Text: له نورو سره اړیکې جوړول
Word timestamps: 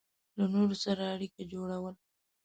له 0.37 0.45
نورو 0.53 0.75
سره 0.83 1.03
اړیکې 1.13 1.43
جوړول 1.51 1.95